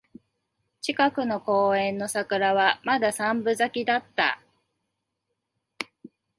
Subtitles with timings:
[0.81, 4.41] 近くの公園の桜はまだ三分咲きだった